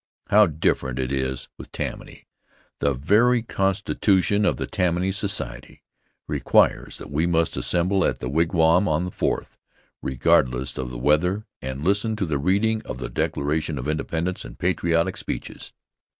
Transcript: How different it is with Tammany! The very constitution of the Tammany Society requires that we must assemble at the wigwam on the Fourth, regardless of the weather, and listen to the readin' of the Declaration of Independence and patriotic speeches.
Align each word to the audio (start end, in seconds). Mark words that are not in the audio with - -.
How 0.31 0.47
different 0.47 0.97
it 0.97 1.11
is 1.11 1.47
with 1.59 1.71
Tammany! 1.71 2.25
The 2.79 2.95
very 2.95 3.43
constitution 3.43 4.45
of 4.45 4.57
the 4.57 4.65
Tammany 4.65 5.11
Society 5.11 5.83
requires 6.27 6.97
that 6.97 7.11
we 7.11 7.27
must 7.27 7.55
assemble 7.55 8.03
at 8.03 8.17
the 8.17 8.27
wigwam 8.27 8.87
on 8.87 9.05
the 9.05 9.11
Fourth, 9.11 9.59
regardless 10.01 10.79
of 10.79 10.89
the 10.89 10.97
weather, 10.97 11.45
and 11.61 11.83
listen 11.83 12.15
to 12.15 12.25
the 12.25 12.39
readin' 12.39 12.81
of 12.83 12.97
the 12.97 13.09
Declaration 13.09 13.77
of 13.77 13.87
Independence 13.87 14.43
and 14.43 14.57
patriotic 14.57 15.17
speeches. 15.17 15.71